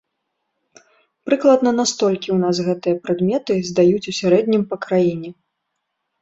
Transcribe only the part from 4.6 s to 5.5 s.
па краіне!